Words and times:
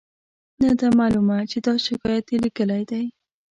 نه 0.63 0.71
ده 0.79 0.87
معلومه 0.99 1.37
چې 1.51 1.57
دا 1.67 1.73
شکایت 1.85 2.25
یې 2.31 2.37
لیکلی 2.45 2.83
دی. 2.91 3.05